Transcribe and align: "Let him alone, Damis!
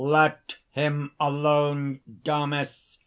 "Let 0.03 0.57
him 0.71 1.11
alone, 1.19 1.99
Damis! 2.23 2.97